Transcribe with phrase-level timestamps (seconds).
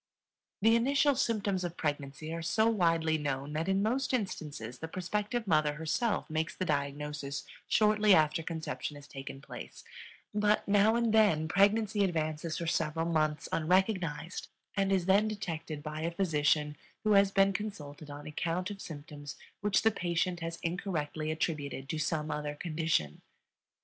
[0.63, 5.45] The initial symptoms of pregnancy are so widely known that in most instances the prospective
[5.45, 9.83] mother herself makes the diagnosis shortly after conception has taken place;
[10.33, 16.01] but now and then pregnancy advances for several months unrecognized and is then detected by
[16.01, 21.29] a physician who has been consulted on account of symptoms which the patient has incorrectly
[21.29, 23.21] attributed to some other condition.